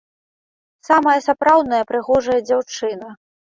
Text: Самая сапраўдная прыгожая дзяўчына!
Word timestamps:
Самая 0.89 1.17
сапраўдная 1.27 1.83
прыгожая 1.93 2.41
дзяўчына! 2.49 3.15